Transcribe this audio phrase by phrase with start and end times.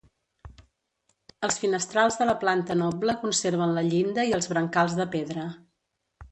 [1.47, 5.49] Els finestrals de la planta noble conserven la llinda i els brancals de pedra.